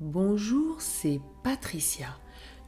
Bonjour, 0.00 0.80
c'est 0.80 1.20
Patricia. 1.42 2.16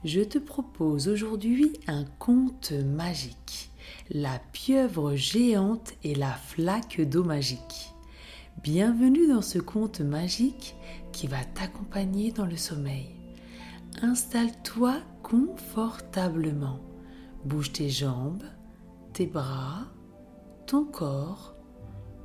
Je 0.03 0.21
te 0.21 0.39
propose 0.39 1.07
aujourd'hui 1.07 1.75
un 1.87 2.05
conte 2.19 2.73
magique. 2.73 3.71
La 4.11 4.41
pieuvre 4.51 5.15
géante 5.15 5.93
et 6.03 6.17
la 6.17 6.33
flaque 6.33 7.01
d'eau 7.01 7.23
magique. 7.23 7.95
Bienvenue 8.65 9.29
dans 9.29 9.43
ce 9.43 9.61
conte 9.61 10.01
magique 10.01 10.75
qui 11.13 11.29
va 11.29 11.45
t'accompagner 11.45 12.33
dans 12.33 12.47
le 12.47 12.57
sommeil. 12.57 13.15
Installe-toi 14.03 14.97
confortablement. 15.23 16.81
Bouge 17.45 17.71
tes 17.71 17.91
jambes, 17.91 18.43
tes 19.13 19.27
bras, 19.27 19.87
ton 20.67 20.85
corps. 20.85 21.55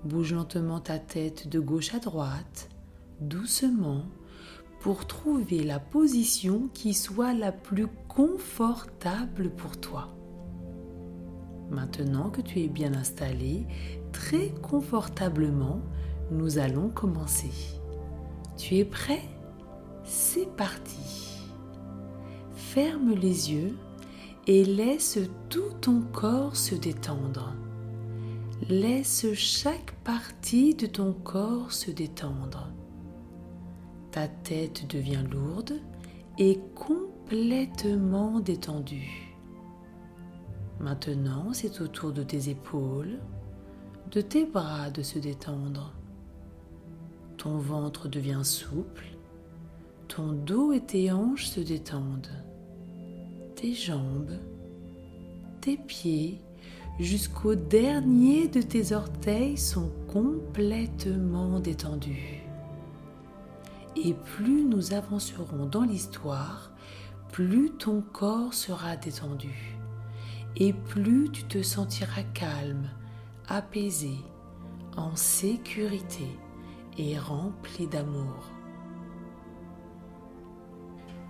Bouge 0.03 0.33
lentement 0.33 0.79
ta 0.79 0.97
tête 0.97 1.47
de 1.47 1.59
gauche 1.59 1.93
à 1.93 1.99
droite, 1.99 2.69
doucement, 3.21 4.05
pour 4.85 5.07
trouver 5.07 5.63
la 5.63 5.79
position 5.79 6.69
qui 6.71 6.93
soit 6.93 7.33
la 7.33 7.51
plus 7.51 7.87
confortable 8.07 9.49
pour 9.49 9.77
toi. 9.77 10.09
Maintenant 11.71 12.29
que 12.29 12.41
tu 12.41 12.59
es 12.59 12.67
bien 12.67 12.93
installé, 12.93 13.65
très 14.11 14.49
confortablement, 14.61 15.81
nous 16.29 16.59
allons 16.59 16.89
commencer. 16.89 17.49
Tu 18.57 18.75
es 18.75 18.85
prêt? 18.85 19.23
C'est 20.03 20.55
parti. 20.55 21.39
Ferme 22.53 23.15
les 23.15 23.51
yeux 23.51 23.75
et 24.45 24.63
laisse 24.63 25.17
tout 25.49 25.73
ton 25.81 26.01
corps 26.01 26.55
se 26.55 26.75
détendre. 26.75 27.55
Laisse 28.69 29.33
chaque 29.33 29.95
partie 30.03 30.75
de 30.75 30.85
ton 30.85 31.11
corps 31.11 31.71
se 31.71 31.89
détendre. 31.89 32.69
Ta 34.15 34.29
tête 34.29 34.87
devient 34.87 35.25
lourde 35.29 35.73
et 36.37 36.61
complètement 36.73 38.39
détendue. 38.39 39.35
Maintenant, 40.79 41.51
c'est 41.51 41.81
au 41.81 41.89
tour 41.89 42.13
de 42.13 42.23
tes 42.23 42.47
épaules, 42.47 43.19
de 44.11 44.21
tes 44.21 44.45
bras 44.45 44.89
de 44.89 45.01
se 45.01 45.19
détendre. 45.19 45.93
Ton 47.35 47.57
ventre 47.57 48.07
devient 48.07 48.45
souple, 48.45 49.17
ton 50.07 50.31
dos 50.31 50.71
et 50.71 50.79
tes 50.79 51.11
hanches 51.11 51.47
se 51.47 51.59
détendent 51.59 52.31
tes 53.57 53.73
jambes, 53.73 54.39
tes 55.59 55.75
pieds, 55.75 56.39
jusqu'au 57.01 57.55
dernier 57.55 58.47
de 58.47 58.61
tes 58.61 58.93
orteils 58.93 59.57
sont 59.57 59.91
complètement 60.07 61.59
détendus. 61.59 62.44
Et 63.95 64.13
plus 64.13 64.63
nous 64.63 64.93
avancerons 64.93 65.65
dans 65.65 65.83
l'histoire, 65.83 66.71
plus 67.31 67.71
ton 67.71 68.01
corps 68.01 68.53
sera 68.53 68.97
détendu, 68.97 69.77
et 70.55 70.73
plus 70.73 71.29
tu 71.31 71.43
te 71.45 71.61
sentiras 71.61 72.23
calme, 72.33 72.89
apaisé, 73.47 74.17
en 74.97 75.15
sécurité 75.15 76.27
et 76.97 77.17
rempli 77.17 77.87
d'amour. 77.87 78.51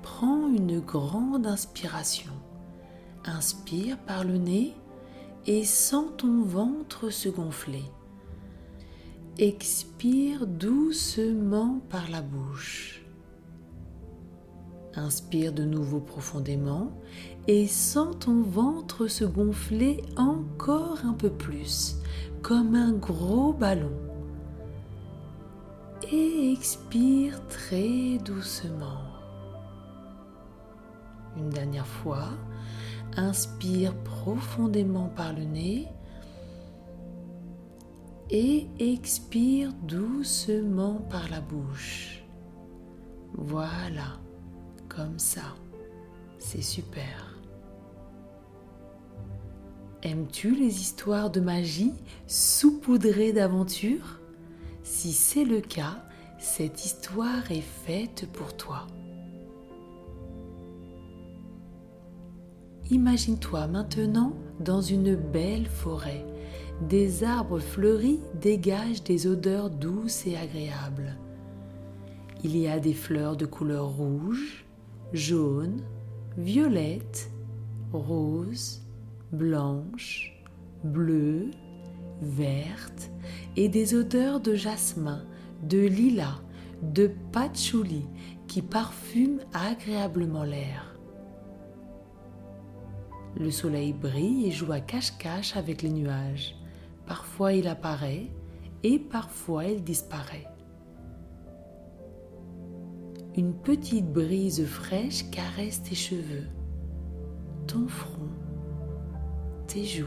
Prends 0.01 0.47
une 0.47 0.79
grande 0.79 1.47
inspiration. 1.47 2.31
Inspire 3.25 3.97
par 3.97 4.23
le 4.23 4.37
nez 4.37 4.75
et 5.47 5.65
sens 5.65 6.11
ton 6.17 6.43
ventre 6.43 7.09
se 7.09 7.27
gonfler. 7.27 7.83
Expire 9.37 10.47
doucement 10.47 11.81
par 11.89 12.09
la 12.09 12.21
bouche. 12.21 13.01
Inspire 14.95 15.51
de 15.51 15.65
nouveau 15.65 15.99
profondément 15.99 16.93
et 17.45 17.67
sens 17.67 18.15
ton 18.19 18.43
ventre 18.43 19.07
se 19.07 19.25
gonfler 19.25 20.01
encore 20.15 20.99
un 21.03 21.11
peu 21.11 21.29
plus, 21.29 21.97
comme 22.41 22.75
un 22.75 22.93
gros 22.93 23.51
ballon. 23.51 23.91
Et 26.13 26.53
expire 26.53 27.45
très 27.49 28.17
doucement. 28.19 29.01
Une 31.35 31.49
dernière 31.49 31.87
fois, 31.87 32.29
inspire 33.17 33.93
profondément 33.97 35.09
par 35.09 35.33
le 35.33 35.43
nez 35.43 35.89
et 38.29 38.67
expire 38.79 39.73
doucement 39.83 40.95
par 41.09 41.29
la 41.29 41.41
bouche. 41.41 42.23
Voilà, 43.33 44.19
comme 44.89 45.19
ça. 45.19 45.55
C'est 46.37 46.61
super. 46.61 47.39
Aimes-tu 50.03 50.55
les 50.55 50.81
histoires 50.81 51.31
de 51.31 51.39
magie 51.39 51.93
saupoudrées 52.27 53.33
d'aventures? 53.33 54.19
Si 54.83 55.11
c'est 55.13 55.45
le 55.45 55.61
cas, 55.61 56.03
cette 56.37 56.85
histoire 56.85 57.51
est 57.51 57.61
faite 57.61 58.29
pour 58.31 58.55
toi. 58.55 58.85
Imagine-toi 62.91 63.65
maintenant 63.65 64.33
dans 64.59 64.81
une 64.81 65.15
belle 65.15 65.65
forêt. 65.65 66.23
Des 66.81 67.23
arbres 67.23 67.59
fleuris 67.59 68.19
dégagent 68.41 69.03
des 69.03 69.27
odeurs 69.27 69.69
douces 69.69 70.27
et 70.27 70.35
agréables. 70.35 71.15
Il 72.43 72.57
y 72.57 72.67
a 72.67 72.79
des 72.79 72.93
fleurs 72.93 73.37
de 73.37 73.45
couleur 73.45 73.87
rouge, 73.87 74.65
jaune, 75.13 75.81
violette, 76.37 77.31
rose, 77.93 78.81
blanche, 79.31 80.37
bleue, 80.83 81.49
verte 82.21 83.09
et 83.55 83.69
des 83.69 83.95
odeurs 83.95 84.41
de 84.41 84.53
jasmin, 84.53 85.25
de 85.63 85.79
lilas, 85.79 86.41
de 86.81 87.09
patchouli 87.31 88.05
qui 88.47 88.61
parfument 88.61 89.39
agréablement 89.53 90.43
l'air. 90.43 90.99
Le 93.37 93.49
soleil 93.49 93.93
brille 93.93 94.47
et 94.47 94.51
joue 94.51 94.71
à 94.71 94.81
cache-cache 94.81 95.55
avec 95.55 95.81
les 95.81 95.89
nuages. 95.89 96.55
Parfois 97.05 97.53
il 97.53 97.67
apparaît 97.67 98.31
et 98.83 98.99
parfois 98.99 99.65
il 99.65 99.83
disparaît. 99.83 100.47
Une 103.37 103.53
petite 103.53 104.11
brise 104.11 104.65
fraîche 104.65 105.29
caresse 105.29 105.83
tes 105.83 105.95
cheveux, 105.95 106.47
ton 107.67 107.87
front, 107.87 108.29
tes 109.67 109.83
joues. 109.83 110.05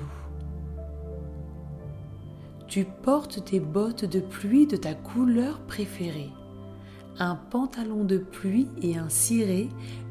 Tu 2.66 2.84
portes 2.84 3.44
tes 3.44 3.60
bottes 3.60 4.04
de 4.04 4.20
pluie 4.20 4.66
de 4.66 4.76
ta 4.76 4.94
couleur 4.94 5.60
préférée, 5.60 6.31
un 7.19 7.34
pantalon 7.34 8.04
de 8.04 8.19
pluie 8.19 8.69
et 8.82 8.97
un 8.97 9.08
ciré, 9.08 9.69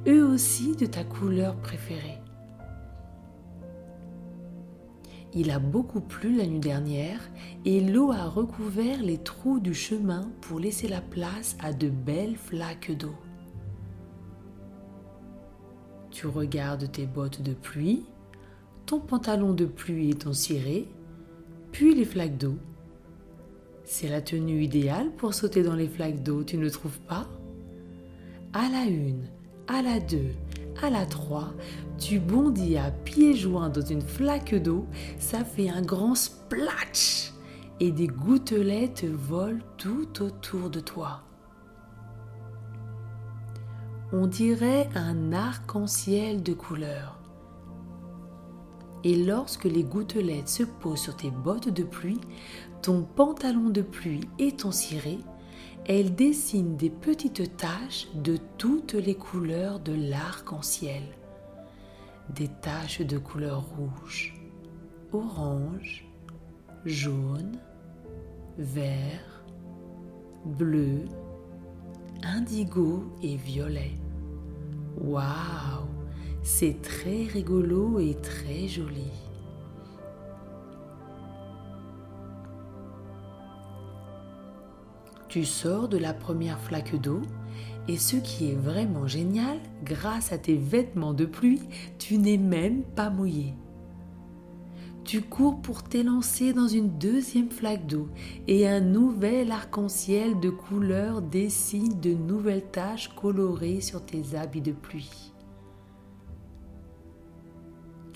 eux 0.08 0.26
aussi 0.26 0.76
de 0.76 0.86
ta 0.86 1.04
couleur 1.04 1.56
préférée. 1.58 2.20
Il 5.34 5.52
a 5.52 5.60
beaucoup 5.60 6.02
plu 6.02 6.38
la 6.38 6.48
nuit 6.48 6.60
dernière 6.60 7.20
et 7.66 7.82
l'eau 7.82 8.12
a 8.12 8.26
recouvert 8.26 9.04
les 9.04 9.18
trous 9.18 9.60
du 9.60 9.74
chemin 9.74 10.30
pour 10.42 10.60
laisser 10.60 10.88
la 10.88 11.02
place 11.02 11.58
à 11.60 11.74
de 11.74 11.90
belles 11.90 12.38
flaques 12.38 12.96
d'eau. 12.98 13.16
Tu 16.12 16.28
regardes 16.28 16.92
tes 16.92 17.06
bottes 17.06 17.42
de 17.42 17.54
pluie, 17.54 18.06
ton 18.86 19.00
pantalon 19.00 19.54
de 19.54 19.66
pluie 19.66 20.10
et 20.10 20.16
ton 20.16 20.34
ciré, 20.34 20.88
puis 21.72 21.94
les 21.94 22.06
flaques 22.06 22.38
d'eau. 22.38 22.58
C'est 23.84 24.10
la 24.10 24.22
tenue 24.22 24.64
idéale 24.64 25.12
pour 25.12 25.34
sauter 25.34 25.62
dans 25.62 25.76
les 25.76 25.88
flaques 25.88 26.24
d'eau, 26.24 26.44
tu 26.44 26.58
ne 26.58 26.70
trouves 26.70 27.00
pas? 27.02 27.28
À 28.54 28.70
la 28.70 28.86
une, 28.86 29.28
à 29.68 29.82
la 29.82 30.00
deux, 30.00 30.32
à 30.84 30.90
la 30.90 31.06
3, 31.06 31.54
tu 31.98 32.20
bondis 32.20 32.78
à 32.78 32.92
pieds 32.92 33.36
joints 33.36 33.70
dans 33.70 33.86
une 33.86 34.02
flaque 34.02 34.56
d'eau, 34.56 34.86
ça 35.20 35.44
fait 35.44 35.70
un 35.70 35.82
grand 35.82 36.16
splatch 36.16 37.34
et 37.80 37.92
des 37.92 38.08
gouttelettes 38.08 39.06
volent 39.06 39.64
tout 39.78 40.22
autour 40.22 40.70
de 40.70 40.80
toi. 40.80 41.22
On 44.14 44.26
dirait 44.26 44.90
un 44.96 45.34
arc-en-ciel 45.34 46.42
de 46.42 46.54
couleurs. 46.54 47.20
Et 49.04 49.16
lorsque 49.16 49.66
les 49.66 49.84
gouttelettes 49.84 50.50
se 50.50 50.64
posent 50.64 51.02
sur 51.02 51.16
tes 51.16 51.30
bottes 51.30 51.70
de 51.70 51.84
pluie, 51.84 52.22
ton 52.82 53.04
pantalon 53.04 53.70
de 53.70 53.82
pluie 53.82 54.28
et 54.40 54.54
ton 54.54 54.72
ciré, 54.72 55.20
elle 55.88 56.14
dessine 56.16 56.76
des 56.76 56.90
petites 56.90 57.56
taches 57.56 58.08
de 58.14 58.38
toutes 58.58 58.94
les 58.94 59.16
couleurs 59.16 59.80
de 59.80 59.94
l'arc-en-ciel. 59.94 61.04
Des 62.36 62.50
taches 62.50 63.02
de 63.02 63.18
couleur 63.18 63.64
rouge, 63.78 64.36
orange, 65.14 66.06
jaune, 66.84 67.58
vert, 68.58 69.46
bleu, 70.44 71.06
indigo 72.22 73.06
et 73.24 73.38
violet. 73.38 73.94
Waouh, 75.00 75.88
c'est 76.44 76.82
très 76.82 77.24
rigolo 77.24 78.00
et 78.00 78.16
très 78.16 78.68
joli. 78.68 79.27
Tu 85.30 85.44
sors 85.44 85.90
de 85.90 85.98
la 85.98 86.14
première 86.14 86.60
flaque 86.60 86.96
d'eau 87.02 87.22
et 87.88 87.98
ce 87.98 88.18
qui 88.18 88.50
est 88.50 88.56
vraiment 88.56 89.08
génial, 89.08 89.58
grâce 89.84 90.32
à 90.32 90.38
tes 90.38 90.56
vêtements 90.56 91.14
de 91.14 91.26
pluie, 91.26 91.62
tu 91.98 92.18
n'es 92.18 92.38
même 92.38 92.84
pas 92.84 93.10
mouillé. 93.10 93.54
Tu 95.06 95.22
cours 95.22 95.62
pour 95.62 95.84
t'élancer 95.84 96.52
dans 96.52 96.68
une 96.68 96.98
deuxième 96.98 97.50
flaque 97.50 97.88
d'eau 97.88 98.10
et 98.50 98.68
un 98.68 98.82
nouvel 98.82 99.54
arc-en-ciel 99.54 100.38
de 100.42 100.50
couleurs 100.50 101.22
dessine 101.22 102.02
de 102.02 102.14
nouvelles 102.14 102.70
taches 102.72 103.10
colorées 103.16 103.80
sur 103.80 104.06
tes 104.06 104.36
habits 104.36 104.62
de 104.62 104.74
pluie. 104.74 105.32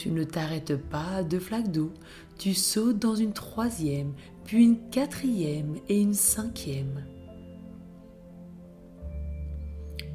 Tu 0.02 0.10
ne 0.10 0.24
t'arrêtes 0.24 0.78
pas 0.78 1.18
à 1.18 1.24
deux 1.24 1.40
flaques 1.40 1.72
d'eau, 1.72 1.92
tu 2.40 2.56
sautes 2.56 2.98
dans 2.98 3.14
une 3.14 3.34
troisième, 3.34 4.14
puis 4.46 4.64
une 4.64 4.90
quatrième 4.90 5.76
et 5.90 6.02
une 6.02 6.16
cinquième. 6.16 7.06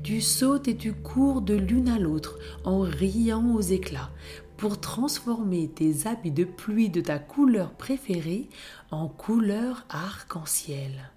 Tu 0.02 0.20
sautes 0.20 0.66
et 0.66 0.76
tu 0.76 0.92
cours 0.92 1.40
de 1.40 1.54
l'une 1.54 1.88
à 1.88 2.00
l'autre 2.00 2.36
en 2.64 2.80
riant 2.80 3.54
aux 3.54 3.60
éclats 3.60 4.10
pour 4.56 4.80
transformer 4.80 5.68
tes 5.68 6.08
habits 6.08 6.32
de 6.32 6.42
pluie 6.42 6.90
de 6.90 7.00
ta 7.00 7.20
couleur 7.20 7.70
préférée 7.70 8.48
en 8.90 9.06
couleur 9.06 9.86
arc-en-ciel. 9.88 11.12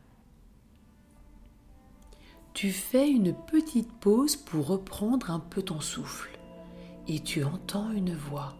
Tu 2.54 2.70
fais 2.70 3.10
une 3.10 3.34
petite 3.34 3.92
pause 3.94 4.36
pour 4.36 4.68
reprendre 4.68 5.32
un 5.32 5.40
peu 5.40 5.64
ton 5.64 5.80
souffle 5.80 6.38
et 7.08 7.20
tu 7.20 7.44
entends 7.44 7.92
une 7.92 8.14
voix. 8.14 8.59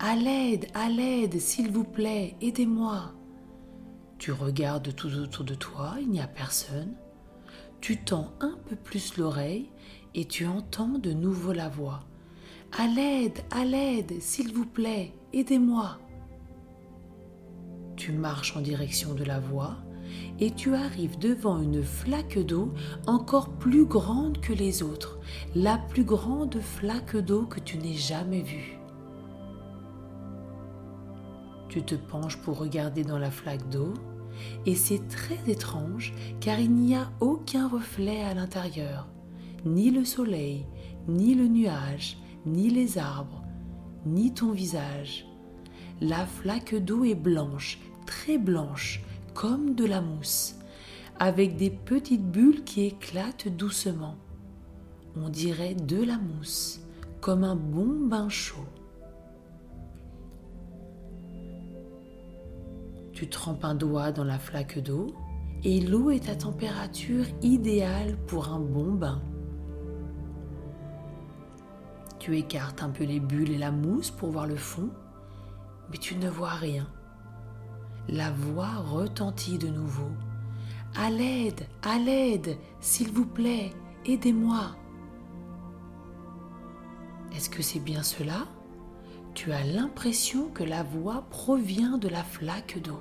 À 0.00 0.14
l'aide, 0.14 0.66
à 0.74 0.88
l'aide, 0.88 1.40
s'il 1.40 1.72
vous 1.72 1.82
plaît, 1.82 2.36
aidez-moi. 2.40 3.14
Tu 4.18 4.30
regardes 4.30 4.94
tout 4.94 5.12
autour 5.16 5.44
de 5.44 5.56
toi, 5.56 5.96
il 6.00 6.08
n'y 6.08 6.20
a 6.20 6.28
personne. 6.28 6.94
Tu 7.80 7.96
tends 7.96 8.32
un 8.38 8.56
peu 8.68 8.76
plus 8.76 9.16
l'oreille 9.16 9.72
et 10.14 10.24
tu 10.24 10.46
entends 10.46 10.98
de 10.98 11.10
nouveau 11.10 11.52
la 11.52 11.68
voix. 11.68 12.04
À 12.78 12.86
l'aide, 12.86 13.40
à 13.50 13.64
l'aide, 13.64 14.20
s'il 14.20 14.54
vous 14.54 14.66
plaît, 14.66 15.14
aidez-moi. 15.32 15.98
Tu 17.96 18.12
marches 18.12 18.56
en 18.56 18.60
direction 18.60 19.14
de 19.14 19.24
la 19.24 19.40
voix 19.40 19.78
et 20.38 20.52
tu 20.52 20.76
arrives 20.76 21.18
devant 21.18 21.60
une 21.60 21.82
flaque 21.82 22.38
d'eau 22.38 22.72
encore 23.08 23.50
plus 23.50 23.84
grande 23.84 24.40
que 24.40 24.52
les 24.52 24.84
autres, 24.84 25.18
la 25.56 25.76
plus 25.76 26.04
grande 26.04 26.60
flaque 26.60 27.16
d'eau 27.16 27.46
que 27.46 27.58
tu 27.58 27.78
n'aies 27.78 27.94
jamais 27.94 28.42
vue. 28.42 28.77
Tu 31.68 31.82
te 31.82 31.94
penches 31.94 32.38
pour 32.38 32.58
regarder 32.58 33.04
dans 33.04 33.18
la 33.18 33.30
flaque 33.30 33.68
d'eau 33.68 33.92
et 34.66 34.74
c'est 34.74 35.06
très 35.08 35.38
étrange 35.50 36.14
car 36.40 36.58
il 36.58 36.72
n'y 36.72 36.94
a 36.94 37.10
aucun 37.20 37.68
reflet 37.68 38.22
à 38.22 38.34
l'intérieur, 38.34 39.08
ni 39.64 39.90
le 39.90 40.04
soleil, 40.04 40.66
ni 41.08 41.34
le 41.34 41.46
nuage, 41.46 42.18
ni 42.46 42.70
les 42.70 42.98
arbres, 42.98 43.42
ni 44.06 44.32
ton 44.32 44.52
visage. 44.52 45.26
La 46.00 46.24
flaque 46.26 46.74
d'eau 46.74 47.04
est 47.04 47.14
blanche, 47.14 47.80
très 48.06 48.38
blanche, 48.38 49.02
comme 49.34 49.74
de 49.74 49.84
la 49.84 50.00
mousse, 50.00 50.54
avec 51.18 51.56
des 51.56 51.70
petites 51.70 52.30
bulles 52.30 52.64
qui 52.64 52.84
éclatent 52.84 53.48
doucement. 53.48 54.16
On 55.16 55.28
dirait 55.28 55.74
de 55.74 56.02
la 56.02 56.16
mousse, 56.16 56.80
comme 57.20 57.44
un 57.44 57.56
bon 57.56 58.06
bain 58.08 58.28
chaud. 58.28 58.66
Tu 63.18 63.28
trempes 63.28 63.64
un 63.64 63.74
doigt 63.74 64.12
dans 64.12 64.22
la 64.22 64.38
flaque 64.38 64.78
d'eau 64.78 65.08
et 65.64 65.80
l'eau 65.80 66.10
est 66.10 66.28
à 66.28 66.36
température 66.36 67.24
idéale 67.42 68.16
pour 68.28 68.50
un 68.50 68.60
bon 68.60 68.92
bain. 68.92 69.20
Tu 72.20 72.38
écartes 72.38 72.80
un 72.80 72.90
peu 72.90 73.02
les 73.02 73.18
bulles 73.18 73.50
et 73.50 73.58
la 73.58 73.72
mousse 73.72 74.12
pour 74.12 74.30
voir 74.30 74.46
le 74.46 74.54
fond, 74.54 74.90
mais 75.90 75.98
tu 75.98 76.14
ne 76.14 76.30
vois 76.30 76.50
rien. 76.50 76.86
La 78.06 78.30
voix 78.30 78.76
retentit 78.76 79.58
de 79.58 79.66
nouveau. 79.66 80.12
À 80.94 81.10
l'aide, 81.10 81.66
à 81.82 81.98
l'aide, 81.98 82.56
s'il 82.78 83.10
vous 83.10 83.26
plaît, 83.26 83.72
aidez-moi. 84.06 84.76
Est-ce 87.34 87.50
que 87.50 87.64
c'est 87.64 87.80
bien 87.80 88.04
cela? 88.04 88.46
Tu 89.38 89.52
as 89.52 89.62
l'impression 89.62 90.48
que 90.48 90.64
la 90.64 90.82
voix 90.82 91.24
provient 91.30 91.96
de 91.96 92.08
la 92.08 92.24
flaque 92.24 92.82
d'eau. 92.82 92.98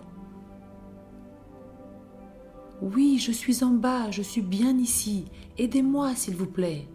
Oui, 2.79 3.17
je 3.17 3.31
suis 3.31 3.63
en 3.63 3.71
bas, 3.71 4.11
je 4.11 4.21
suis 4.21 4.43
bien 4.43 4.77
ici, 4.77 5.25
aidez-moi 5.57 6.13
s'il 6.13 6.35
vous 6.35 6.45
plaît. 6.45 6.87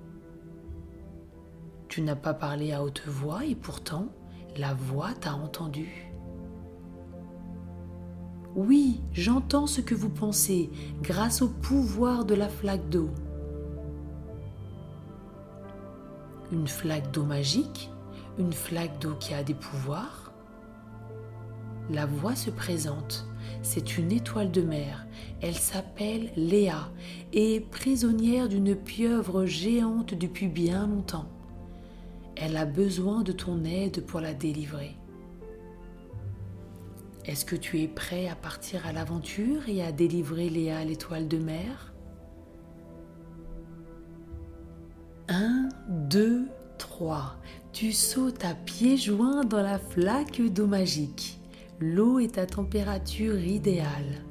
Tu 1.88 2.02
n'as 2.02 2.14
pas 2.14 2.34
parlé 2.34 2.72
à 2.72 2.84
haute 2.84 3.02
voix 3.04 3.44
et 3.44 3.56
pourtant 3.56 4.06
la 4.56 4.74
voix 4.74 5.12
t'a 5.12 5.34
entendu. 5.34 6.12
Oui, 8.54 9.00
j'entends 9.12 9.66
ce 9.66 9.80
que 9.80 9.96
vous 9.96 10.10
pensez 10.10 10.70
grâce 11.00 11.42
au 11.42 11.48
pouvoir 11.48 12.24
de 12.24 12.36
la 12.36 12.48
flaque 12.48 12.88
d'eau. 12.90 13.10
Une 16.52 16.68
flaque 16.68 17.10
d'eau 17.10 17.24
magique 17.24 17.90
une 18.38 18.52
flaque 18.52 18.98
d'eau 19.00 19.14
qui 19.14 19.34
a 19.34 19.42
des 19.42 19.54
pouvoirs 19.54 20.32
La 21.90 22.06
voix 22.06 22.34
se 22.34 22.50
présente. 22.50 23.26
C'est 23.62 23.98
une 23.98 24.12
étoile 24.12 24.50
de 24.50 24.62
mer. 24.62 25.06
Elle 25.40 25.56
s'appelle 25.56 26.30
Léa 26.36 26.90
et 27.32 27.56
est 27.56 27.60
prisonnière 27.60 28.48
d'une 28.48 28.74
pieuvre 28.74 29.44
géante 29.46 30.14
depuis 30.14 30.48
bien 30.48 30.86
longtemps. 30.86 31.28
Elle 32.36 32.56
a 32.56 32.64
besoin 32.64 33.22
de 33.22 33.32
ton 33.32 33.64
aide 33.64 34.04
pour 34.06 34.20
la 34.20 34.34
délivrer. 34.34 34.96
Est-ce 37.24 37.44
que 37.44 37.56
tu 37.56 37.80
es 37.80 37.88
prêt 37.88 38.28
à 38.28 38.34
partir 38.34 38.86
à 38.86 38.92
l'aventure 38.92 39.68
et 39.68 39.82
à 39.82 39.92
délivrer 39.92 40.48
Léa 40.48 40.84
l'étoile 40.84 41.28
de 41.28 41.38
mer? 41.38 41.92
Un, 45.28 45.68
deux, 45.88 46.48
trois. 46.78 47.36
Tu 47.72 47.92
sautes 47.92 48.44
à 48.44 48.54
pieds 48.54 48.98
joints 48.98 49.46
dans 49.46 49.62
la 49.62 49.78
flaque 49.78 50.42
d'eau 50.42 50.66
magique. 50.66 51.40
L'eau 51.80 52.18
est 52.18 52.36
à 52.36 52.44
température 52.44 53.42
idéale. 53.42 54.22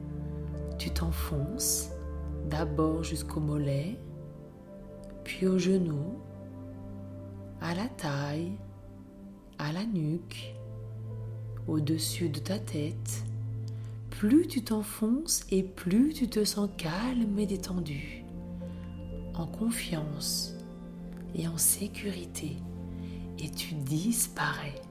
Tu 0.77 0.91
t'enfonces 0.91 1.89
d'abord 2.47 3.03
jusqu'au 3.03 3.39
mollet, 3.39 3.97
puis 5.23 5.47
au 5.47 5.57
genou, 5.57 6.19
à 7.61 7.73
la 7.73 7.87
taille, 7.87 8.51
à 9.57 9.71
la 9.71 9.85
nuque, 9.85 10.53
au-dessus 11.67 12.29
de 12.29 12.39
ta 12.39 12.59
tête. 12.59 13.23
Plus 14.11 14.47
tu 14.47 14.63
t'enfonces 14.63 15.45
et 15.49 15.63
plus 15.63 16.13
tu 16.13 16.27
te 16.27 16.45
sens 16.45 16.69
calme 16.77 17.39
et 17.39 17.47
détendu, 17.47 18.23
en 19.33 19.47
confiance 19.47 20.53
et 21.33 21.47
en 21.47 21.57
sécurité 21.57 22.57
et 23.43 23.49
tu 23.49 23.73
disparais. 23.73 24.81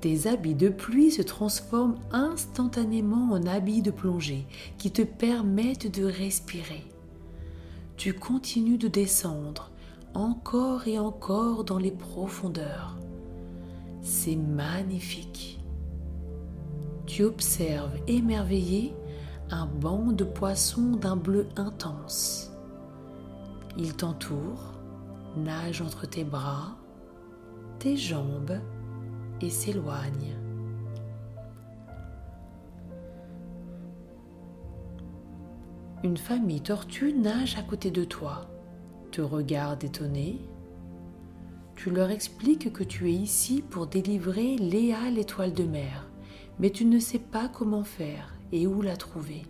Tes 0.00 0.26
habits 0.26 0.54
de 0.54 0.68
pluie 0.68 1.10
se 1.10 1.22
transforment 1.22 1.98
instantanément 2.12 3.32
en 3.32 3.46
habits 3.46 3.82
de 3.82 3.90
plongée 3.90 4.46
qui 4.76 4.90
te 4.90 5.02
permettent 5.02 5.98
de 5.98 6.04
respirer. 6.04 6.84
Tu 7.96 8.12
continues 8.12 8.76
de 8.76 8.88
descendre 8.88 9.70
encore 10.12 10.86
et 10.86 10.98
encore 10.98 11.64
dans 11.64 11.78
les 11.78 11.90
profondeurs. 11.90 12.98
C'est 14.02 14.36
magnifique. 14.36 15.58
Tu 17.06 17.24
observes 17.24 17.96
émerveillé 18.06 18.94
un 19.50 19.66
banc 19.66 20.12
de 20.12 20.24
poissons 20.24 20.96
d'un 20.96 21.16
bleu 21.16 21.46
intense. 21.56 22.52
Ils 23.76 23.94
t'entourent, 23.94 24.74
nagent 25.36 25.82
entre 25.82 26.06
tes 26.06 26.24
bras, 26.24 26.76
tes 27.84 27.98
jambes 27.98 28.58
et 29.42 29.50
s'éloigne. 29.50 30.34
Une 36.02 36.16
famille 36.16 36.62
tortue 36.62 37.12
nage 37.12 37.58
à 37.58 37.62
côté 37.62 37.90
de 37.90 38.04
toi, 38.04 38.48
te 39.10 39.20
regarde 39.20 39.84
étonné. 39.84 40.40
Tu 41.76 41.90
leur 41.90 42.10
expliques 42.10 42.72
que 42.72 42.84
tu 42.84 43.10
es 43.10 43.14
ici 43.14 43.60
pour 43.60 43.86
délivrer 43.86 44.56
Léa 44.56 45.10
l'étoile 45.10 45.52
de 45.52 45.64
mer, 45.64 46.08
mais 46.58 46.70
tu 46.70 46.86
ne 46.86 46.98
sais 46.98 47.18
pas 47.18 47.48
comment 47.48 47.84
faire 47.84 48.34
et 48.50 48.66
où 48.66 48.80
la 48.80 48.96
trouver. 48.96 49.42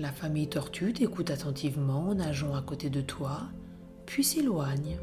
La 0.00 0.10
famille 0.10 0.48
tortue 0.48 0.92
t'écoute 0.92 1.30
attentivement 1.30 2.08
en 2.08 2.14
nageant 2.16 2.56
à 2.56 2.62
côté 2.62 2.90
de 2.90 3.00
toi, 3.00 3.42
puis 4.06 4.24
s'éloigne. 4.24 4.98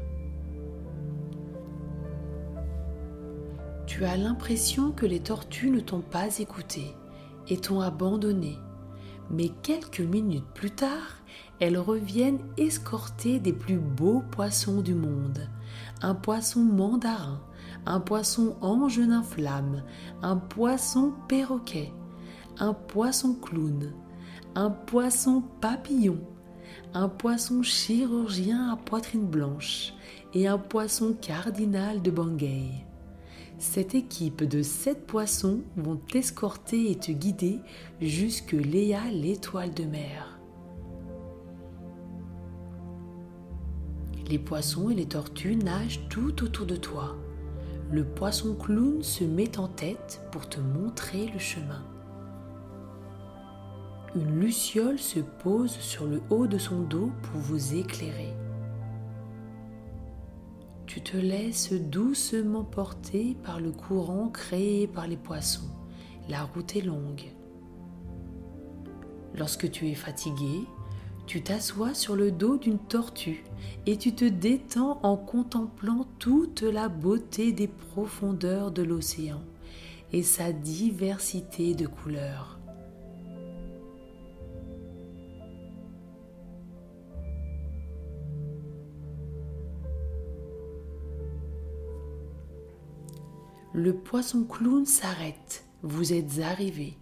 Tu 3.86 4.04
as 4.04 4.18
l'impression 4.18 4.92
que 4.92 5.06
les 5.06 5.20
tortues 5.20 5.70
ne 5.70 5.80
t'ont 5.80 6.02
pas 6.02 6.38
écouté 6.38 6.94
et 7.48 7.56
t'ont 7.56 7.80
abandonné. 7.80 8.58
Mais 9.30 9.48
quelques 9.62 10.00
minutes 10.00 10.52
plus 10.52 10.72
tard, 10.72 11.22
elles 11.58 11.78
reviennent 11.78 12.40
escortées 12.58 13.38
des 13.38 13.54
plus 13.54 13.78
beaux 13.78 14.22
poissons 14.30 14.82
du 14.82 14.94
monde. 14.94 15.48
Un 16.02 16.14
poisson 16.14 16.60
mandarin, 16.60 17.40
un 17.86 18.00
poisson 18.00 18.56
ange 18.60 19.00
flamme, 19.24 19.84
un 20.20 20.36
poisson 20.36 21.14
perroquet, 21.28 21.94
un 22.58 22.74
poisson 22.74 23.34
clown, 23.34 23.94
un 24.54 24.70
poisson 24.70 25.42
papillon, 25.62 26.18
un 26.92 27.08
poisson 27.08 27.62
chirurgien 27.62 28.70
à 28.70 28.76
poitrine 28.76 29.26
blanche 29.26 29.94
et 30.34 30.46
un 30.46 30.58
poisson 30.58 31.16
cardinal 31.18 32.02
de 32.02 32.10
Bangay. 32.10 32.70
Cette 33.58 33.94
équipe 33.94 34.44
de 34.44 34.62
sept 34.62 35.06
poissons 35.06 35.60
vont 35.76 35.96
t'escorter 35.96 36.90
et 36.90 36.96
te 36.96 37.12
guider 37.12 37.60
jusque 38.00 38.52
Léa 38.52 39.10
l'étoile 39.10 39.72
de 39.72 39.84
mer. 39.84 40.38
Les 44.28 44.38
poissons 44.38 44.90
et 44.90 44.94
les 44.94 45.06
tortues 45.06 45.56
nagent 45.56 46.08
tout 46.08 46.42
autour 46.42 46.66
de 46.66 46.76
toi. 46.76 47.16
Le 47.90 48.04
poisson 48.04 48.54
clown 48.54 49.02
se 49.02 49.24
met 49.24 49.58
en 49.58 49.68
tête 49.68 50.20
pour 50.30 50.48
te 50.48 50.60
montrer 50.60 51.28
le 51.32 51.38
chemin 51.38 51.84
une 54.14 54.40
luciole 54.40 54.98
se 54.98 55.20
pose 55.20 55.72
sur 55.72 56.06
le 56.06 56.20
haut 56.30 56.46
de 56.46 56.58
son 56.58 56.80
dos 56.80 57.10
pour 57.22 57.40
vous 57.40 57.74
éclairer. 57.74 58.34
Tu 60.86 61.00
te 61.00 61.16
laisses 61.16 61.72
doucement 61.72 62.64
porter 62.64 63.36
par 63.42 63.58
le 63.58 63.72
courant 63.72 64.28
créé 64.28 64.86
par 64.86 65.06
les 65.06 65.16
poissons. 65.16 65.70
La 66.28 66.42
route 66.42 66.76
est 66.76 66.82
longue. 66.82 67.32
Lorsque 69.34 69.70
tu 69.70 69.88
es 69.88 69.94
fatigué, 69.94 70.66
tu 71.26 71.42
t'assois 71.42 71.94
sur 71.94 72.14
le 72.14 72.30
dos 72.30 72.58
d'une 72.58 72.78
tortue 72.78 73.44
et 73.86 73.96
tu 73.96 74.14
te 74.14 74.26
détends 74.26 75.00
en 75.02 75.16
contemplant 75.16 76.06
toute 76.18 76.60
la 76.60 76.90
beauté 76.90 77.52
des 77.52 77.68
profondeurs 77.68 78.70
de 78.70 78.82
l'océan 78.82 79.40
et 80.12 80.22
sa 80.22 80.52
diversité 80.52 81.74
de 81.74 81.86
couleurs. 81.86 82.61
Le 93.74 93.94
poisson 93.94 94.44
clown 94.44 94.84
s'arrête. 94.84 95.64
Vous 95.82 96.12
êtes 96.12 96.40
arrivé. 96.40 96.98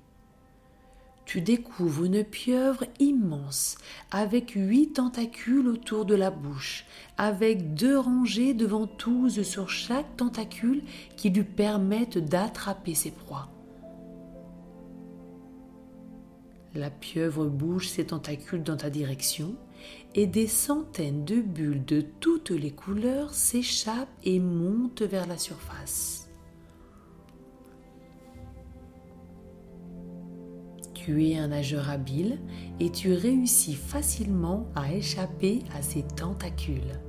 Tu 1.24 1.40
découvres 1.40 2.04
une 2.04 2.22
pieuvre 2.22 2.84
immense, 3.00 3.76
avec 4.12 4.50
huit 4.50 4.92
tentacules 4.92 5.66
autour 5.66 6.04
de 6.04 6.14
la 6.14 6.30
bouche, 6.30 6.86
avec 7.18 7.74
deux 7.74 7.98
rangées 7.98 8.54
de 8.54 8.66
ventouses 8.66 9.42
sur 9.42 9.68
chaque 9.68 10.16
tentacule 10.16 10.82
qui 11.16 11.30
lui 11.30 11.42
permettent 11.44 12.18
d'attraper 12.18 12.94
ses 12.94 13.10
proies. 13.10 13.48
La 16.74 16.90
pieuvre 16.90 17.46
bouge 17.46 17.88
ses 17.88 18.06
tentacules 18.06 18.62
dans 18.62 18.76
ta 18.76 18.90
direction 18.90 19.56
et 20.14 20.28
des 20.28 20.46
centaines 20.46 21.24
de 21.24 21.40
bulles 21.40 21.84
de 21.84 22.00
toutes 22.00 22.50
les 22.50 22.70
couleurs 22.70 23.34
s'échappent 23.34 24.08
et 24.22 24.38
montent 24.38 25.02
vers 25.02 25.26
la 25.26 25.36
surface. 25.36 26.19
Tu 31.02 31.24
es 31.24 31.38
un 31.38 31.48
nageur 31.48 31.88
habile 31.88 32.38
et 32.78 32.90
tu 32.90 33.14
réussis 33.14 33.74
facilement 33.74 34.66
à 34.74 34.92
échapper 34.92 35.62
à 35.74 35.80
ses 35.80 36.02
tentacules. 36.02 37.00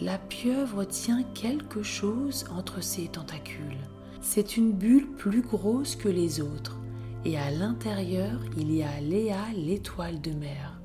La 0.00 0.16
pieuvre 0.16 0.84
tient 0.84 1.24
quelque 1.34 1.82
chose 1.82 2.46
entre 2.56 2.82
ses 2.82 3.08
tentacules. 3.08 3.76
C'est 4.22 4.56
une 4.56 4.72
bulle 4.72 5.12
plus 5.18 5.42
grosse 5.42 5.94
que 5.94 6.08
les 6.08 6.40
autres 6.40 6.78
et 7.26 7.36
à 7.36 7.50
l'intérieur 7.50 8.40
il 8.56 8.72
y 8.72 8.82
a 8.82 8.98
Léa 9.02 9.52
l'étoile 9.54 10.22
de 10.22 10.30
mer. 10.30 10.80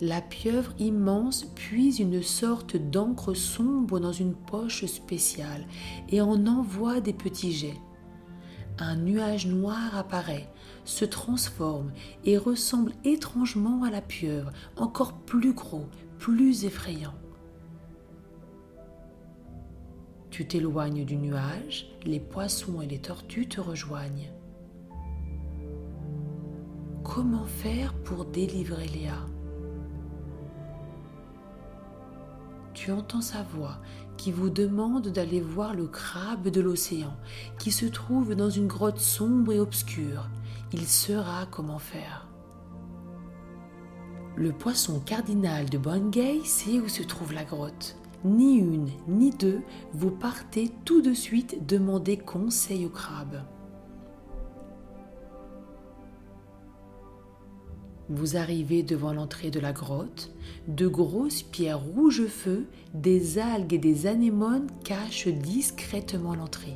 La 0.00 0.20
pieuvre 0.20 0.72
immense 0.80 1.44
puise 1.54 2.00
une 2.00 2.22
sorte 2.22 2.76
d'encre 2.76 3.32
sombre 3.32 4.00
dans 4.00 4.12
une 4.12 4.34
poche 4.34 4.86
spéciale 4.86 5.68
et 6.08 6.20
en 6.20 6.48
envoie 6.48 7.00
des 7.00 7.12
petits 7.12 7.52
jets 7.52 7.78
un 8.82 8.96
nuage 8.96 9.46
noir 9.46 9.96
apparaît, 9.96 10.48
se 10.84 11.04
transforme 11.04 11.92
et 12.24 12.36
ressemble 12.38 12.92
étrangement 13.04 13.84
à 13.84 13.90
la 13.90 14.00
pieuvre, 14.00 14.52
encore 14.76 15.12
plus 15.12 15.52
gros, 15.52 15.86
plus 16.18 16.64
effrayant. 16.64 17.14
Tu 20.30 20.46
t'éloignes 20.46 21.04
du 21.04 21.16
nuage, 21.16 21.90
les 22.04 22.20
poissons 22.20 22.80
et 22.80 22.86
les 22.86 23.00
tortues 23.00 23.48
te 23.48 23.60
rejoignent. 23.60 24.30
Comment 27.02 27.46
faire 27.46 27.92
pour 27.94 28.24
délivrer 28.24 28.86
Léa? 28.86 29.26
Tu 32.80 32.92
entends 32.92 33.20
sa 33.20 33.42
voix 33.42 33.76
qui 34.16 34.32
vous 34.32 34.48
demande 34.48 35.08
d'aller 35.08 35.42
voir 35.42 35.74
le 35.74 35.86
crabe 35.86 36.48
de 36.48 36.62
l'océan, 36.62 37.14
qui 37.58 37.72
se 37.72 37.84
trouve 37.84 38.34
dans 38.34 38.48
une 38.48 38.68
grotte 38.68 39.00
sombre 39.00 39.52
et 39.52 39.60
obscure. 39.60 40.30
Il 40.72 40.86
saura 40.86 41.44
comment 41.50 41.78
faire. 41.78 42.26
Le 44.34 44.52
poisson 44.52 44.98
cardinal 45.00 45.68
de 45.68 45.76
Bangay 45.76 46.40
sait 46.46 46.80
où 46.80 46.88
se 46.88 47.02
trouve 47.02 47.34
la 47.34 47.44
grotte. 47.44 47.98
Ni 48.24 48.54
une, 48.54 48.88
ni 49.06 49.28
deux, 49.28 49.60
vous 49.92 50.10
partez 50.10 50.72
tout 50.86 51.02
de 51.02 51.12
suite 51.12 51.66
demander 51.66 52.16
conseil 52.16 52.86
au 52.86 52.90
crabe. 52.90 53.42
Vous 58.12 58.36
arrivez 58.36 58.82
devant 58.82 59.12
l'entrée 59.12 59.52
de 59.52 59.60
la 59.60 59.72
grotte, 59.72 60.32
de 60.66 60.88
grosses 60.88 61.44
pierres 61.44 61.80
rouges 61.80 62.26
feu, 62.26 62.66
des 62.92 63.38
algues 63.38 63.74
et 63.74 63.78
des 63.78 64.08
anémones 64.08 64.66
cachent 64.82 65.28
discrètement 65.28 66.34
l'entrée. 66.34 66.74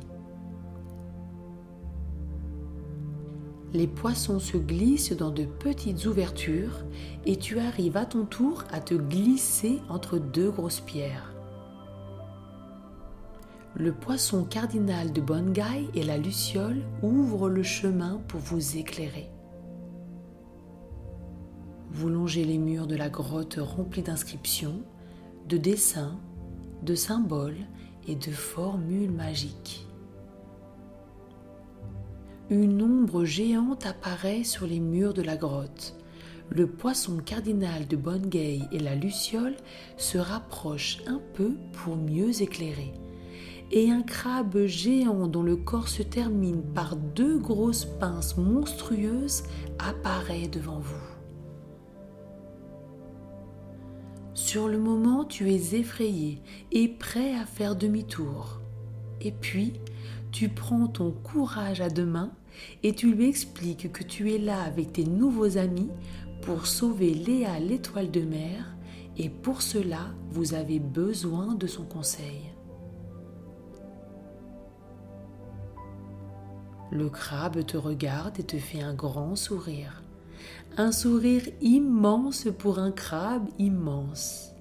Les 3.73 3.87
poissons 3.87 4.39
se 4.39 4.55
glissent 4.55 5.11
dans 5.11 5.31
de 5.31 5.43
petites 5.43 6.05
ouvertures 6.05 6.85
et 7.25 7.35
tu 7.35 7.59
arrives 7.59 7.97
à 7.97 8.05
ton 8.05 8.23
tour 8.23 8.63
à 8.71 8.79
te 8.79 8.93
glisser 8.93 9.81
entre 9.89 10.17
deux 10.17 10.49
grosses 10.49 10.79
pierres. 10.79 11.33
Le 13.75 13.91
poisson 13.91 14.45
cardinal 14.45 15.11
de 15.11 15.19
Bongai 15.19 15.89
et 15.95 16.03
la 16.03 16.17
luciole 16.17 16.83
ouvrent 17.03 17.49
le 17.49 17.63
chemin 17.63 18.21
pour 18.29 18.39
vous 18.39 18.77
éclairer. 18.77 19.34
Vous 21.95 22.09
longez 22.09 22.43
les 22.43 22.57
murs 22.57 22.87
de 22.87 22.97
la 22.97 23.07
grotte 23.07 23.57
remplis 23.57 24.01
d'inscriptions, 24.01 24.81
de 25.47 25.55
dessins, 25.55 26.19
de 26.83 26.93
symboles 26.93 27.65
et 28.05 28.15
de 28.15 28.31
formules 28.31 29.11
magiques. 29.11 29.87
Une 32.49 32.81
ombre 32.81 33.23
géante 33.23 33.85
apparaît 33.85 34.43
sur 34.43 34.67
les 34.67 34.81
murs 34.81 35.13
de 35.13 35.21
la 35.21 35.37
grotte. 35.37 35.95
Le 36.49 36.67
poisson 36.67 37.15
cardinal 37.25 37.87
de 37.87 37.95
Bongay 37.95 38.59
et 38.73 38.79
la 38.79 38.95
luciole 38.95 39.55
se 39.95 40.17
rapprochent 40.17 41.01
un 41.07 41.21
peu 41.33 41.53
pour 41.71 41.95
mieux 41.95 42.41
éclairer. 42.41 42.91
Et 43.71 43.89
un 43.89 44.01
crabe 44.01 44.65
géant 44.65 45.27
dont 45.27 45.43
le 45.43 45.55
corps 45.55 45.87
se 45.87 46.03
termine 46.03 46.61
par 46.61 46.97
deux 46.97 47.37
grosses 47.37 47.85
pinces 47.85 48.35
monstrueuses 48.35 49.43
apparaît 49.79 50.49
devant 50.49 50.79
vous. 50.79 51.14
Sur 54.55 54.69
le 54.69 54.77
moment, 54.77 55.25
tu 55.25 55.51
es 55.51 55.75
effrayé 55.75 56.41
et 56.71 56.87
prêt 56.87 57.35
à 57.35 57.45
faire 57.45 57.75
demi-tour. 57.75 58.61
Et 59.19 59.33
puis, 59.33 59.73
tu 60.31 60.47
prends 60.47 60.87
ton 60.87 61.11
courage 61.11 61.81
à 61.81 61.89
deux 61.89 62.05
mains 62.05 62.31
et 62.81 62.95
tu 62.95 63.13
lui 63.13 63.27
expliques 63.27 63.91
que 63.91 64.01
tu 64.01 64.33
es 64.33 64.37
là 64.37 64.61
avec 64.61 64.93
tes 64.93 65.03
nouveaux 65.03 65.57
amis 65.57 65.89
pour 66.41 66.67
sauver 66.67 67.13
Léa 67.13 67.59
l'étoile 67.59 68.11
de 68.11 68.21
mer 68.21 68.77
et 69.17 69.27
pour 69.27 69.61
cela, 69.61 70.13
vous 70.29 70.53
avez 70.53 70.79
besoin 70.79 71.55
de 71.55 71.67
son 71.67 71.83
conseil. 71.83 72.49
Le 76.93 77.09
crabe 77.09 77.65
te 77.65 77.75
regarde 77.75 78.39
et 78.39 78.43
te 78.43 78.55
fait 78.55 78.81
un 78.81 78.93
grand 78.93 79.35
sourire. 79.35 80.04
Un 80.77 80.91
sourire 80.91 81.43
immense 81.61 82.49
pour 82.59 82.79
un 82.79 82.91
crabe 82.91 83.47
immense. 83.59 84.51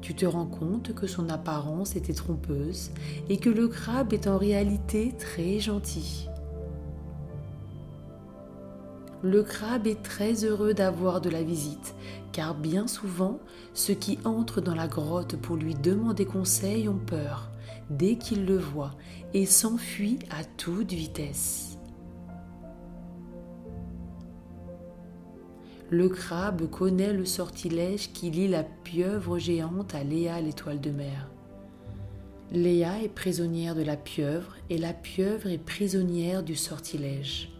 Tu 0.00 0.14
te 0.14 0.24
rends 0.24 0.46
compte 0.46 0.94
que 0.94 1.06
son 1.06 1.28
apparence 1.28 1.94
était 1.94 2.14
trompeuse 2.14 2.92
et 3.28 3.36
que 3.36 3.50
le 3.50 3.68
crabe 3.68 4.14
est 4.14 4.26
en 4.26 4.38
réalité 4.38 5.12
très 5.18 5.60
gentil. 5.60 6.30
Le 9.22 9.42
crabe 9.42 9.86
est 9.86 10.02
très 10.02 10.44
heureux 10.44 10.72
d'avoir 10.72 11.20
de 11.20 11.28
la 11.28 11.42
visite, 11.42 11.94
car 12.32 12.54
bien 12.54 12.86
souvent, 12.86 13.38
ceux 13.74 13.94
qui 13.94 14.18
entrent 14.24 14.62
dans 14.62 14.74
la 14.74 14.88
grotte 14.88 15.36
pour 15.36 15.56
lui 15.56 15.74
demander 15.74 16.24
conseil 16.24 16.88
ont 16.88 16.98
peur 16.98 17.50
dès 17.90 18.16
qu'ils 18.16 18.46
le 18.46 18.56
voient 18.56 18.96
et 19.34 19.44
s'enfuient 19.44 20.20
à 20.30 20.42
toute 20.42 20.92
vitesse. 20.92 21.71
Le 25.92 26.08
crabe 26.08 26.70
connaît 26.70 27.12
le 27.12 27.26
sortilège 27.26 28.14
qui 28.14 28.30
lie 28.30 28.48
la 28.48 28.62
pieuvre 28.62 29.38
géante 29.38 29.94
à 29.94 30.02
Léa 30.02 30.40
l'étoile 30.40 30.80
de 30.80 30.90
mer. 30.90 31.28
Léa 32.50 33.02
est 33.02 33.10
prisonnière 33.10 33.74
de 33.74 33.82
la 33.82 33.98
pieuvre 33.98 34.56
et 34.70 34.78
la 34.78 34.94
pieuvre 34.94 35.48
est 35.48 35.58
prisonnière 35.58 36.42
du 36.42 36.56
sortilège. 36.56 37.52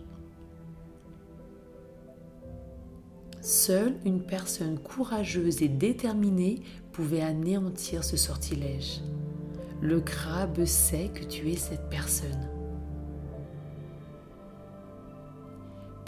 Seule 3.42 3.96
une 4.06 4.22
personne 4.22 4.78
courageuse 4.78 5.60
et 5.60 5.68
déterminée 5.68 6.62
pouvait 6.92 7.20
anéantir 7.20 8.02
ce 8.02 8.16
sortilège. 8.16 9.02
Le 9.82 10.00
crabe 10.00 10.64
sait 10.64 11.10
que 11.12 11.24
tu 11.24 11.50
es 11.50 11.56
cette 11.56 11.90
personne. 11.90 12.48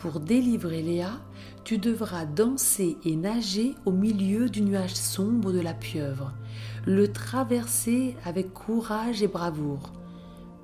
Pour 0.04 0.20
délivrer 0.20 0.82
Léa, 0.82 1.12
tu 1.64 1.78
devras 1.78 2.26
danser 2.26 2.98
et 3.06 3.16
nager 3.16 3.74
au 3.86 3.90
milieu 3.90 4.50
du 4.50 4.60
nuage 4.60 4.94
sombre 4.94 5.50
de 5.50 5.60
la 5.60 5.72
pieuvre, 5.72 6.34
le 6.84 7.10
traverser 7.10 8.14
avec 8.26 8.52
courage 8.52 9.22
et 9.22 9.28
bravoure, 9.28 9.94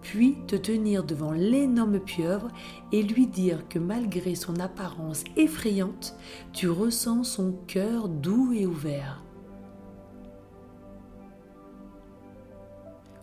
puis 0.03 0.37
te 0.47 0.57
tenir 0.57 1.05
devant 1.05 1.33
l'énorme 1.33 2.01
pieuvre 2.01 2.49
et 2.93 3.03
lui 3.03 3.27
dire 3.27 3.67
que 3.71 3.79
malgré 3.79 4.35
son 4.35 4.61
apparence 4.61 5.25
effrayante, 5.39 6.15
tu 6.53 6.69
ressens 6.69 7.25
son 7.25 7.53
cœur 7.67 8.11
doux 8.11 8.53
et 8.53 8.67
ouvert. 8.67 9.23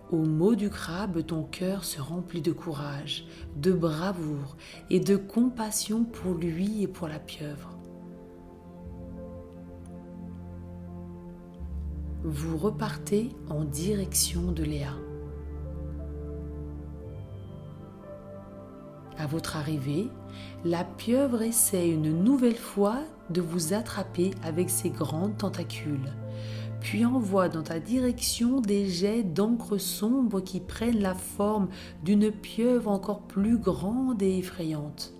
Au 0.09 0.23
mot 0.23 0.55
du 0.55 0.69
crabe, 0.69 1.25
ton 1.25 1.43
cœur 1.43 1.83
se 1.83 1.99
remplit 1.99 2.41
de 2.41 2.53
courage, 2.53 3.27
de 3.57 3.73
bravoure 3.73 4.55
et 4.89 5.01
de 5.01 5.17
compassion 5.17 6.05
pour 6.05 6.35
lui 6.35 6.81
et 6.81 6.87
pour 6.87 7.09
la 7.09 7.19
pieuvre. 7.19 7.77
Vous 12.23 12.57
repartez 12.57 13.29
en 13.49 13.65
direction 13.65 14.53
de 14.53 14.63
Léa. 14.63 14.93
À 19.17 19.27
votre 19.27 19.57
arrivée, 19.57 20.07
la 20.63 20.85
pieuvre 20.85 21.41
essaie 21.41 21.89
une 21.89 22.23
nouvelle 22.23 22.55
fois 22.55 22.99
de 23.29 23.41
vous 23.41 23.73
attraper 23.73 24.31
avec 24.41 24.69
ses 24.69 24.89
grandes 24.89 25.37
tentacules 25.37 26.13
puis 26.79 27.05
envoie 27.05 27.49
dans 27.49 27.63
ta 27.63 27.79
direction 27.79 28.61
des 28.61 28.87
jets 28.87 29.23
d'encre 29.23 29.77
sombre 29.77 30.41
qui 30.41 30.59
prennent 30.59 31.01
la 31.01 31.15
forme 31.15 31.69
d'une 32.03 32.31
pieuvre 32.31 32.89
encore 32.89 33.21
plus 33.21 33.57
grande 33.57 34.21
et 34.21 34.37
effrayante. 34.37 35.13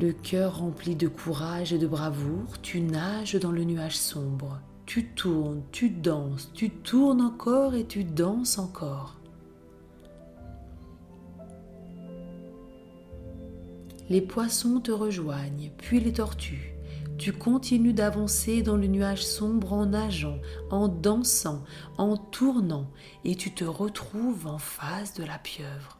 Le 0.00 0.12
cœur 0.12 0.60
rempli 0.60 0.96
de 0.96 1.08
courage 1.08 1.74
et 1.74 1.78
de 1.78 1.86
bravoure, 1.86 2.60
tu 2.62 2.80
nages 2.80 3.34
dans 3.34 3.52
le 3.52 3.64
nuage 3.64 3.98
sombre. 3.98 4.58
Tu 4.86 5.08
tournes, 5.08 5.62
tu 5.72 5.90
danses, 5.90 6.50
tu 6.54 6.70
tournes 6.70 7.20
encore 7.20 7.74
et 7.74 7.84
tu 7.84 8.02
danses 8.04 8.58
encore. 8.58 9.16
Les 14.08 14.20
poissons 14.20 14.80
te 14.80 14.90
rejoignent, 14.90 15.70
puis 15.76 16.00
les 16.00 16.14
tortues. 16.14 16.74
Tu 17.20 17.34
continues 17.34 17.92
d'avancer 17.92 18.62
dans 18.62 18.78
le 18.78 18.86
nuage 18.86 19.26
sombre 19.26 19.74
en 19.74 19.84
nageant, 19.84 20.38
en 20.70 20.88
dansant, 20.88 21.62
en 21.98 22.16
tournant, 22.16 22.86
et 23.26 23.34
tu 23.34 23.52
te 23.52 23.62
retrouves 23.62 24.46
en 24.46 24.56
face 24.56 25.12
de 25.12 25.24
la 25.24 25.36
pieuvre. 25.36 25.98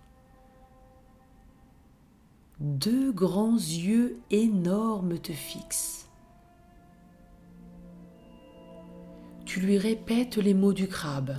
Deux 2.59 3.12
grands 3.12 3.52
yeux 3.52 4.18
énormes 4.30 5.18
te 5.18 5.33
fixent. 5.33 6.09
Tu 9.44 9.61
lui 9.61 9.76
répètes 9.76 10.38
les 10.38 10.54
mots 10.54 10.72
du 10.72 10.88
crabe. 10.88 11.37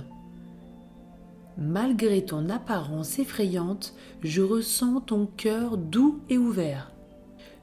Malgré 1.58 2.24
ton 2.24 2.50
apparence 2.50 3.18
effrayante, 3.18 3.96
je 4.22 4.42
ressens 4.42 5.00
ton 5.00 5.26
cœur 5.26 5.76
doux 5.76 6.20
et 6.28 6.38
ouvert. 6.38 6.92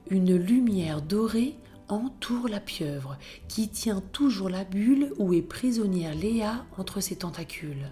Une 0.10 0.36
lumière 0.36 1.02
dorée 1.02 1.56
entoure 1.90 2.48
la 2.48 2.60
pieuvre 2.60 3.18
qui 3.48 3.68
tient 3.70 4.02
toujours 4.12 4.50
la 4.50 4.64
bulle 4.64 5.12
où 5.18 5.34
est 5.34 5.42
prisonnière 5.42 6.16
Léa 6.16 6.66
entre 6.78 7.02
ses 7.02 7.18
tentacules. 7.18 7.92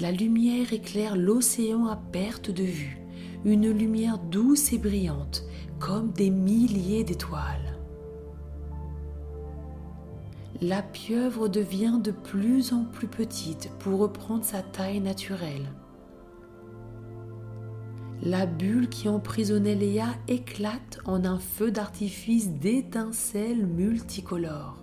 La 0.00 0.10
lumière 0.10 0.72
éclaire 0.72 1.16
l'océan 1.16 1.86
à 1.86 1.96
perte 1.96 2.50
de 2.50 2.64
vue, 2.64 2.98
une 3.44 3.70
lumière 3.70 4.18
douce 4.18 4.72
et 4.72 4.78
brillante, 4.78 5.44
comme 5.78 6.12
des 6.12 6.30
milliers 6.30 7.04
d'étoiles. 7.04 7.78
La 10.60 10.80
pieuvre 10.80 11.48
devient 11.48 11.98
de 12.02 12.12
plus 12.12 12.72
en 12.72 12.84
plus 12.84 13.08
petite 13.08 13.68
pour 13.80 13.98
reprendre 13.98 14.44
sa 14.44 14.62
taille 14.62 15.00
naturelle. 15.00 15.68
La 18.24 18.46
bulle 18.46 18.88
qui 18.88 19.08
emprisonnait 19.08 19.74
Léa 19.74 20.06
éclate 20.28 21.00
en 21.06 21.24
un 21.24 21.40
feu 21.40 21.72
d'artifice 21.72 22.50
d'étincelles 22.50 23.66
multicolores. 23.66 24.80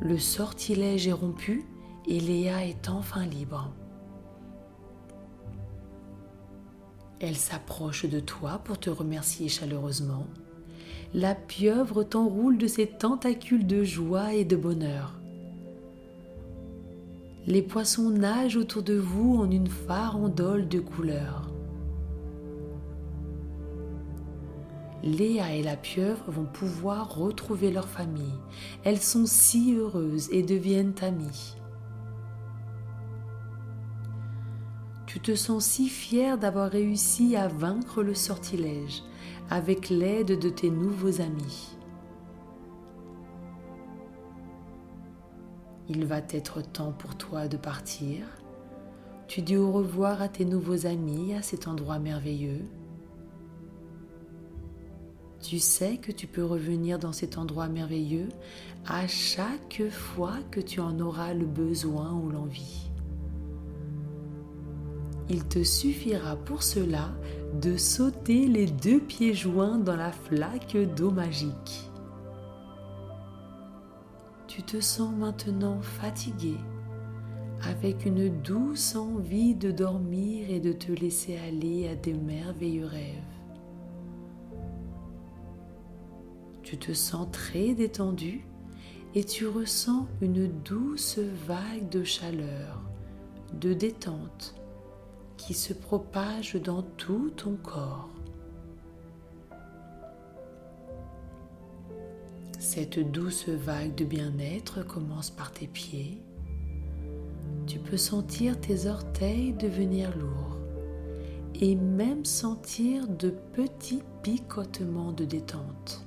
Le 0.00 0.18
sortilège 0.18 1.08
est 1.08 1.12
rompu 1.12 1.64
et 2.06 2.20
Léa 2.20 2.64
est 2.64 2.88
enfin 2.88 3.26
libre. 3.26 3.74
Elle 7.18 7.36
s'approche 7.36 8.06
de 8.06 8.20
toi 8.20 8.60
pour 8.62 8.78
te 8.78 8.90
remercier 8.90 9.48
chaleureusement. 9.48 10.28
La 11.12 11.34
pieuvre 11.34 12.04
t'enroule 12.04 12.56
de 12.56 12.68
ses 12.68 12.86
tentacules 12.86 13.66
de 13.66 13.82
joie 13.82 14.32
et 14.32 14.44
de 14.44 14.56
bonheur. 14.56 15.21
Les 17.46 17.62
poissons 17.62 18.10
nagent 18.10 18.56
autour 18.56 18.84
de 18.84 18.94
vous 18.94 19.36
en 19.36 19.50
une 19.50 19.66
farandole 19.66 20.68
de 20.68 20.78
couleurs. 20.78 21.50
Léa 25.02 25.56
et 25.56 25.62
la 25.64 25.76
pieuvre 25.76 26.30
vont 26.30 26.44
pouvoir 26.44 27.16
retrouver 27.16 27.72
leur 27.72 27.88
famille. 27.88 28.38
Elles 28.84 29.00
sont 29.00 29.26
si 29.26 29.74
heureuses 29.74 30.28
et 30.30 30.44
deviennent 30.44 30.94
amies. 31.02 31.56
Tu 35.06 35.18
te 35.18 35.34
sens 35.34 35.64
si 35.64 35.88
fier 35.88 36.38
d'avoir 36.38 36.70
réussi 36.70 37.34
à 37.34 37.48
vaincre 37.48 38.04
le 38.04 38.14
sortilège 38.14 39.02
avec 39.50 39.90
l'aide 39.90 40.38
de 40.38 40.48
tes 40.48 40.70
nouveaux 40.70 41.20
amis. 41.20 41.76
Il 45.94 46.06
va 46.06 46.20
être 46.30 46.62
temps 46.62 46.92
pour 46.92 47.18
toi 47.18 47.48
de 47.48 47.58
partir. 47.58 48.24
Tu 49.28 49.42
dis 49.42 49.58
au 49.58 49.70
revoir 49.70 50.22
à 50.22 50.28
tes 50.28 50.46
nouveaux 50.46 50.86
amis 50.86 51.34
à 51.34 51.42
cet 51.42 51.68
endroit 51.68 51.98
merveilleux. 51.98 52.64
Tu 55.42 55.58
sais 55.58 55.98
que 55.98 56.10
tu 56.10 56.26
peux 56.26 56.44
revenir 56.44 56.98
dans 56.98 57.12
cet 57.12 57.36
endroit 57.36 57.68
merveilleux 57.68 58.30
à 58.86 59.06
chaque 59.06 59.82
fois 59.90 60.38
que 60.50 60.60
tu 60.60 60.80
en 60.80 60.98
auras 60.98 61.34
le 61.34 61.44
besoin 61.44 62.14
ou 62.14 62.30
l'envie. 62.30 62.88
Il 65.28 65.44
te 65.44 65.62
suffira 65.62 66.36
pour 66.36 66.62
cela 66.62 67.10
de 67.60 67.76
sauter 67.76 68.46
les 68.46 68.66
deux 68.66 68.98
pieds 68.98 69.34
joints 69.34 69.76
dans 69.76 69.96
la 69.96 70.12
flaque 70.12 70.78
d'eau 70.96 71.10
magique. 71.10 71.91
Tu 74.54 74.62
te 74.62 74.80
sens 74.82 75.10
maintenant 75.16 75.80
fatigué, 75.80 76.58
avec 77.62 78.04
une 78.04 78.28
douce 78.42 78.96
envie 78.96 79.54
de 79.54 79.70
dormir 79.70 80.50
et 80.50 80.60
de 80.60 80.72
te 80.74 80.92
laisser 80.92 81.38
aller 81.38 81.88
à 81.88 81.96
des 81.96 82.12
merveilleux 82.12 82.84
rêves. 82.84 83.22
Tu 86.62 86.76
te 86.76 86.92
sens 86.92 87.28
très 87.32 87.72
détendu 87.72 88.44
et 89.14 89.24
tu 89.24 89.46
ressens 89.46 90.06
une 90.20 90.48
douce 90.48 91.18
vague 91.46 91.88
de 91.88 92.04
chaleur, 92.04 92.82
de 93.58 93.72
détente 93.72 94.54
qui 95.38 95.54
se 95.54 95.72
propage 95.72 96.56
dans 96.56 96.82
tout 96.82 97.30
ton 97.30 97.56
corps. 97.56 98.10
Cette 102.74 102.98
douce 102.98 103.50
vague 103.50 103.94
de 103.96 104.06
bien-être 104.06 104.82
commence 104.82 105.30
par 105.30 105.52
tes 105.52 105.66
pieds. 105.66 106.22
Tu 107.66 107.78
peux 107.78 107.98
sentir 107.98 108.58
tes 108.58 108.86
orteils 108.86 109.52
devenir 109.52 110.16
lourds 110.16 110.56
et 111.54 111.76
même 111.76 112.24
sentir 112.24 113.06
de 113.08 113.28
petits 113.28 114.02
picotements 114.22 115.12
de 115.12 115.26
détente. 115.26 116.06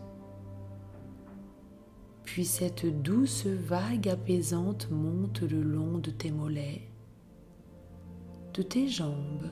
Puis 2.23 2.45
cette 2.45 2.87
douce 3.03 3.45
vague 3.45 4.09
apaisante 4.09 4.89
monte 4.89 5.41
le 5.41 5.61
long 5.61 5.99
de 5.99 6.09
tes 6.09 6.31
mollets, 6.31 6.89
de 8.55 8.63
tes 8.63 8.87
jambes, 8.87 9.51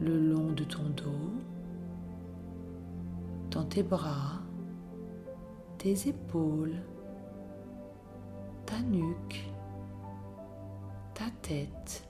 le 0.00 0.18
long 0.18 0.50
de 0.50 0.64
ton 0.64 0.90
dos, 0.96 1.30
dans 3.52 3.64
tes 3.64 3.84
bras, 3.84 4.42
épaules, 5.92 6.82
ta 8.64 8.80
nuque, 8.80 9.50
ta 11.14 11.26
tête. 11.42 12.04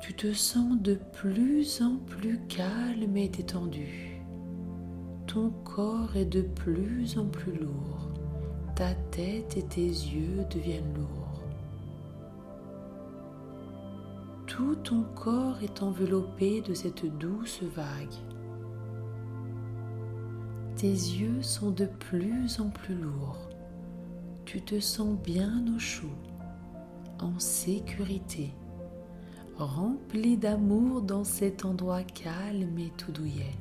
Tu 0.00 0.14
te 0.14 0.32
sens 0.32 0.80
de 0.80 0.94
plus 0.94 1.82
en 1.82 1.96
plus 1.96 2.40
calme 2.48 3.16
et 3.16 3.28
détendu 3.28 4.20
ton 5.32 5.50
corps 5.62 6.16
est 6.16 6.24
de 6.24 6.42
plus 6.42 7.16
en 7.16 7.24
plus 7.24 7.52
lourd, 7.52 8.10
ta 8.74 8.94
tête 9.12 9.56
et 9.56 9.62
tes 9.62 9.86
yeux 9.86 10.44
deviennent 10.50 10.92
lourds. 10.96 11.44
Tout 14.48 14.74
ton 14.74 15.04
corps 15.14 15.62
est 15.62 15.84
enveloppé 15.84 16.62
de 16.62 16.74
cette 16.74 17.06
douce 17.18 17.62
vague. 17.62 18.39
Tes 20.80 20.88
yeux 20.88 21.42
sont 21.42 21.70
de 21.70 21.84
plus 21.84 22.58
en 22.58 22.70
plus 22.70 22.94
lourds. 22.94 23.50
Tu 24.46 24.62
te 24.62 24.80
sens 24.80 25.18
bien 25.18 25.62
au 25.76 25.78
chaud, 25.78 26.08
en 27.18 27.38
sécurité, 27.38 28.54
rempli 29.58 30.38
d'amour 30.38 31.02
dans 31.02 31.24
cet 31.24 31.66
endroit 31.66 32.02
calme 32.02 32.78
et 32.78 32.92
tout 32.96 33.12
douillet 33.12 33.54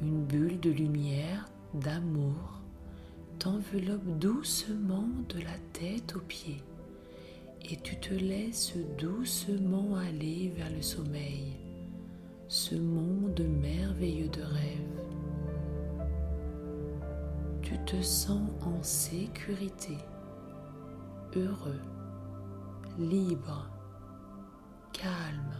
une 0.00 0.24
bulle 0.24 0.60
de 0.60 0.70
lumière, 0.70 1.50
d'amour, 1.74 2.60
t'enveloppe 3.38 4.18
doucement 4.18 5.08
de 5.28 5.40
la 5.40 5.58
tête 5.72 6.14
aux 6.16 6.20
pieds 6.20 6.62
et 7.68 7.76
tu 7.76 7.96
te 7.96 8.14
laisses 8.14 8.74
doucement 8.96 9.96
aller 9.96 10.52
vers 10.56 10.70
le 10.70 10.82
sommeil, 10.82 11.56
ce 12.48 12.74
monde 12.74 13.40
merveilleux 13.40 14.30
de 14.30 14.40
rêve. 14.40 15.02
Tu 17.60 17.78
te 17.84 18.00
sens 18.00 18.48
en 18.62 18.82
sécurité, 18.82 19.98
heureux, 21.36 21.80
libre, 22.98 23.68
calme, 24.94 25.56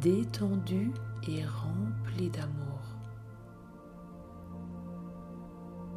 détendu 0.00 0.92
et 1.28 1.44
rempli 1.44 2.30
d'amour. 2.30 2.80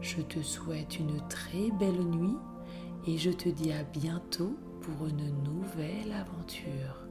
Je 0.01 0.21
te 0.21 0.41
souhaite 0.41 0.99
une 0.99 1.25
très 1.29 1.71
belle 1.79 2.03
nuit 2.03 2.37
et 3.07 3.17
je 3.17 3.31
te 3.31 3.47
dis 3.47 3.71
à 3.71 3.83
bientôt 3.83 4.57
pour 4.81 5.07
une 5.07 5.41
nouvelle 5.43 6.11
aventure. 6.11 7.04